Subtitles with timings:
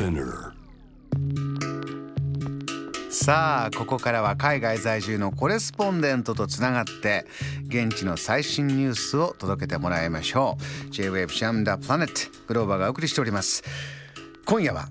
[0.00, 0.52] Spinner
[3.10, 7.26] さあここからは海外在住のコレスポンデントとつながって
[7.66, 10.56] 現地の最新ニュースを届けてもらいましょ
[10.88, 10.90] う。
[10.90, 13.62] J-WAVE シャムダプラネットグローバーがお送りしております。
[14.46, 14.88] 今夜は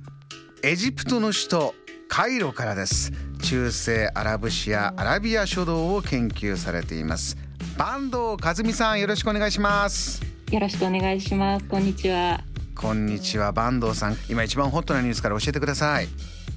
[0.62, 1.76] エジプトの首都
[2.08, 3.12] カイロからです。
[3.42, 7.36] 中世アラブ史やアラビア書道を研究されています。
[7.80, 10.22] 坂東和美さんよろしくお願いします。
[10.52, 11.66] よろしくお願いします。
[11.66, 12.49] こんにちは
[12.82, 14.16] こんにちは坂東さん。
[14.30, 16.08] 今一番ホットなニュースから教えてください。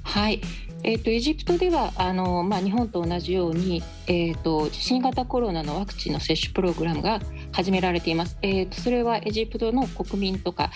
[0.04, 0.40] はい。
[0.84, 7.18] えーと、エジプトではあの、まあ、日本と同じように、えーと、新型コロナのワクチンの接種プログラムが
[7.50, 8.38] 始められています。
[8.40, 10.70] えーと、それはエジプトの国民とか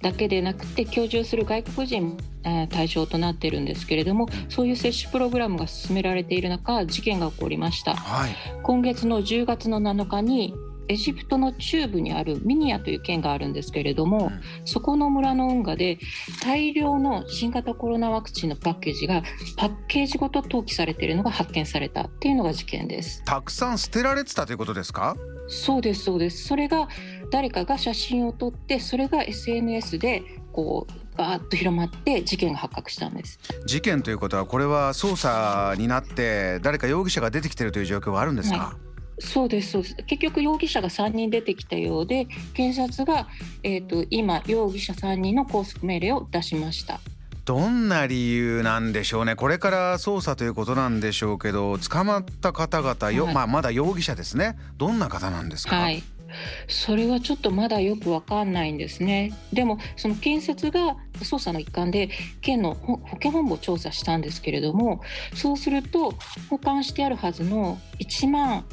[0.00, 2.16] だけでなくて居住する外国人
[2.70, 10.54] 対象となっているんですけれどもそういう接種プログラムが進められている中事件が起こりました、はい、今月の10月の7日に
[10.88, 15.98] エジプトの中部にあるミニアという県があるんですけれども、うん、そこの村の運河で
[16.42, 19.22] 大量の新型コロナワクチンのパッケージが
[19.56, 23.22] パッケージごと投棄されているのが発見されたっていうのが事件です。
[23.24, 25.16] たくさん捨てられてたということですか？
[25.48, 26.44] そうですそうです。
[26.46, 26.88] それが
[27.30, 30.22] 誰かが写真を撮ってそれが SNS で
[30.52, 33.38] こうバーッと広まって事件が発覚したんです。
[33.66, 39.96] 事件ということはこれは捜査になって誰か容疑者が出てきているという状況はあるんですか、はいそうですそうです。
[40.06, 43.28] 結局容疑者が3人出てきたようで検察が、
[43.62, 47.00] えーと、今容疑者3人の拘束命令を出しました。
[47.44, 49.36] どんな理由なんでしょうね。
[49.36, 54.56] これから捜査ということなんでしょうけど捕まった方々よ、はい、まあ、まだ容疑者ですね。
[54.78, 56.02] どんな方なんですか、はい。
[56.68, 59.32] それはちょっとまだよくわかんないんですね。
[59.52, 62.08] でもその検察が捜査の一環で
[62.40, 65.00] 県の保健本部を調査したんですけれども
[65.34, 66.14] そうすると
[66.50, 68.64] 保管してあるはずの1万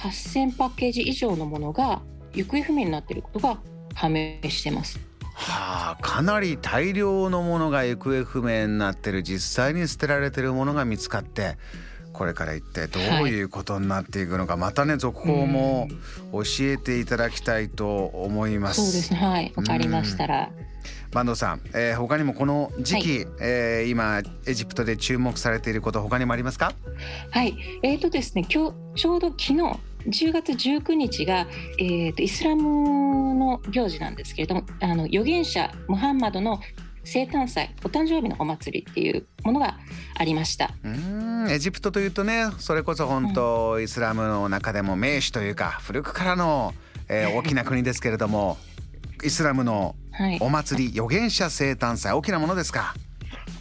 [0.00, 2.02] 8000パッケージ以上のものが
[2.34, 3.58] 行方不明になっていることが
[3.94, 4.98] 判明してます。
[5.34, 11.56] はあ、かなり大量のものが行方不明になってる実際に捨てられてるものが見つかって
[12.12, 15.88] これから一体どういうことになっていくのか、はい、またね続報も
[16.32, 18.82] 教えていただきたいと思います。
[18.84, 19.18] そうですね。
[19.18, 19.52] はい。
[19.56, 20.50] わかりましたら。
[21.12, 26.72] 坂東さん、えー、他にもこの時期、はい、えー、今エジプトで注目されていること他にもありますか？
[27.30, 27.56] はい。
[27.82, 31.46] えーとですね今日ちょうど昨日10月19日が、
[31.78, 36.60] えーと、イスラムの行事なんですけれどもあの預言者ムハンマドの
[37.04, 39.78] 生誕祭お誕生日のお祭りっていうものが
[40.14, 40.70] ありました。
[40.84, 46.74] うんエジプトというとねそれこそ本当、うん、イスラムの中でも名手というか古くからの、
[47.08, 48.58] えー、 大きな国ですけれども
[49.24, 49.96] イスラムの
[50.40, 52.94] お祭り、はい、預言者生誕祭大きなものですか？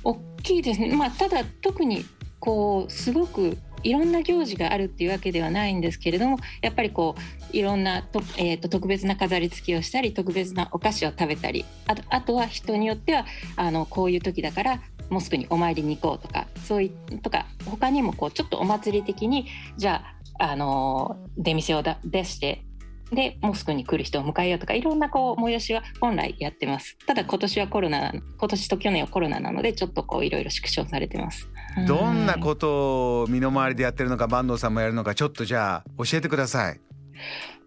[0.04, 0.96] 大きいですね。
[0.96, 2.06] まあただ特に
[2.40, 7.16] こうすごくいろんな行事があるっていうわけではないんですけれどもやっぱりこ
[7.54, 13.26] ういろんなと、えーと、特別な飾り付きをしたり特別なお菓子を食べたりあとあとは人によっては
[13.56, 19.48] あのこういう時だからモスクにお参りに行こうとかそういうとか他にもこうちょっとお祭り的に
[19.78, 20.04] じゃ
[20.38, 22.64] あ、あの出店を出して
[23.12, 26.98] でモスクに来る人を迎えようとかいろんなこう催しは本来やってます。
[27.06, 31.50] ただ今年はコロナ今年と去年はコロナなのでちょっとこういろいろ縮小されてます。
[31.88, 36.80] どんなことを身の回りでやってるのか坂東さんもやるのかちょっとじゃあ教えてください。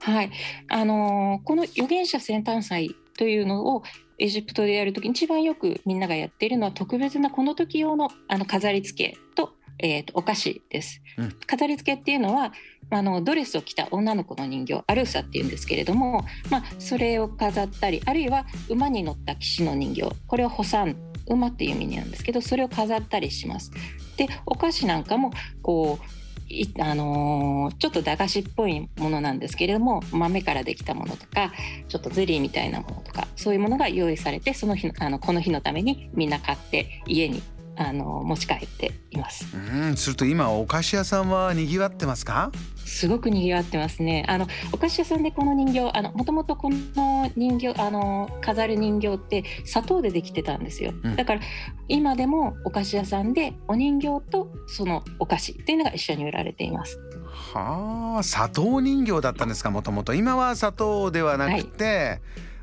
[0.01, 0.31] はい。
[0.69, 3.83] あのー、この預言者先端祭というのを
[4.19, 12.53] エジプトでやるときに一番よくみんながやっているのは特別なこの時用のあの飾り付けと,、えーと、お菓子です、うん、飾り付けっていうのは
[12.91, 20.97] あのドレスを着た女の子の人形アルーサっていうんですけれども、まあ、それを飾ったりあるいは馬に乗った騎士の人形これをホサン
[21.27, 23.71] 馬っていう意味なんですけどそれを飾ったりします。
[24.17, 25.31] でお菓子なんかも
[25.63, 26.23] こう
[26.81, 31.51] あのー、ちょっと駄菓子っぽいものなんですけれども豆からできたものとか
[31.89, 37.43] ちょっとゼリーみたいなものとかそういうものが用意されてその日あのこの日のためにみんな買って家に
[37.77, 39.47] あの持ち帰っています。
[39.57, 42.53] うんすると今お菓子屋さんは賑わってますか？
[42.85, 44.25] すごく賑わってますね。
[44.29, 51.41] あのお菓子屋さんでこの人形あのもともとこの人形あの飾る人形って砂糖でできてたんですよ、うん、だから
[51.89, 56.99] 今でもお菓子屋さんでお人形とそのお菓子っていうのが一緒に売られています。
[57.55, 60.13] はあ砂糖人形だったんですかもともと。
[60.13, 62.21] 今は砂糖ではなくて、はい、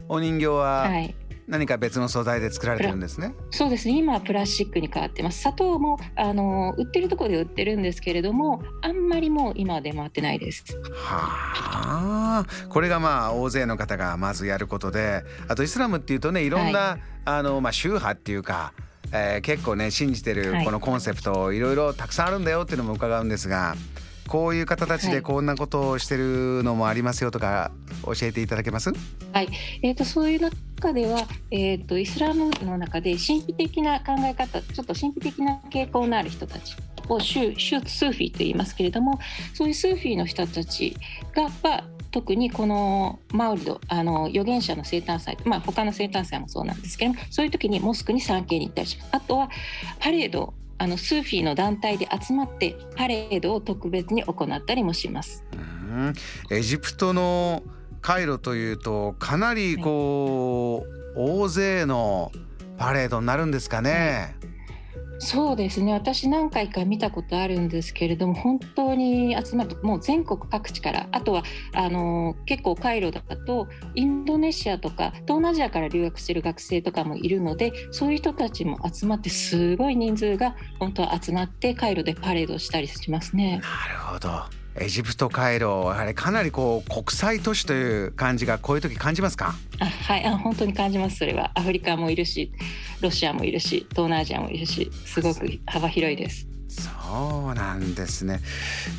[0.10, 1.16] お人形は、はい
[1.50, 3.34] 何か別の素材で作られてるんですね。
[3.50, 3.98] そうですね。
[3.98, 5.40] 今はプラスチックに変わってます。
[5.40, 10.64] 砂糖もあの売ってるところで売ってるんですけれども、あんまりもう今は出回ってないです。
[10.94, 12.46] はあ。
[12.70, 18.74] これがまあ大勢の方がまずやることで、あとイスラムっていうとね、いろんな、はい、あのまあ宗派っていうか。
[19.12, 23.74] えー、結構ね信じてるこのコンセプトいろいろたくさんあるんだよっていうのも伺うんですが
[24.28, 27.72] こういう方たちでこんなことをしてるのもありますよとか
[28.16, 28.92] 教えていただけます？
[29.34, 29.50] はい、
[29.82, 36.76] えーと、そういう中では、えーと、イスラムの中で神秘的な考え方ちょっと神秘的な傾向のある人たち
[37.08, 39.20] をシュシュスーフィーと言いますけれども
[39.54, 40.96] そういうスーフィーの人たち
[41.34, 49.10] がは特にこのマウリドあの預言者の生誕祭、まあ、他の生誕祭もそうなんですけどもそういう時にモスクに参詣に行ったりします。
[49.12, 49.50] あとは
[50.00, 55.44] パレードあのスーフィーの団体で集まってパレードを特別に行ったりもします。
[55.54, 56.14] うん。
[56.50, 57.64] エジプトの
[58.02, 60.86] カイロというとかなりこ
[61.16, 62.32] う、はい、大勢の
[62.78, 64.32] パレードになるんですかね。
[64.42, 64.50] はい
[65.20, 71.44] そうですね私何回か見たことあるんですけれども本当に集まるもう全国各地からあとは
[71.74, 83.62] あの結構カイロだとインドネシアとか東南アジアから留学してる学生とかもいるのでそういう人たちも集まってすごい人数が本当は集まってカイロでパレードしたりしますね。
[83.62, 89.54] なるほどエジプトカイロやはりかなりこう国際都市という感じがこういう時感じますか？
[89.80, 90.26] あはい。
[90.26, 91.18] あ本当に感じます。
[91.18, 92.52] それはアフリカもいるし
[93.02, 96.48] ロシアもいるし東南アジアもいるしすごく幅広いです。
[96.70, 98.40] そうなんですね。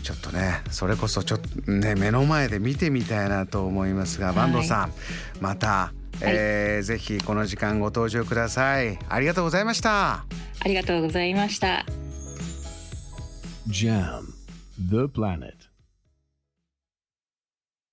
[0.03, 4.93] ちょっとねそれこそちょっとね目の前で見てみたいなと思いますが、坂東さん
[5.41, 8.99] また、えー、はい、ぜひこの時間ご登場ください。
[9.09, 10.13] ありがとうございました。
[10.13, 10.25] あ
[10.67, 11.87] りがとうございました。
[13.69, 14.23] JAM
[14.79, 15.70] The Planet